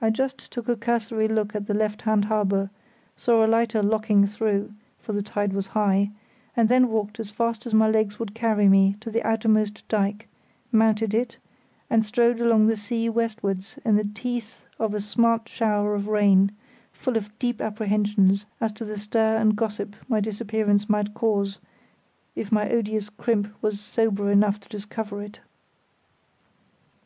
[0.00, 2.70] I just took a cursory look at the left hand harbour,
[3.14, 6.12] saw a lighter locking through (for the tide was high),
[6.56, 10.26] and then walked as fast as my legs would carry me to the outermost dyke,
[10.72, 11.36] mounted it,
[11.90, 16.52] and strode along the sea westwards in the teeth of a smart shower of rain,
[16.90, 21.58] full of deep apprehensions as to the stir and gossip my disappearance might cause
[22.34, 25.40] if my odious crimp was sober enough to discover it.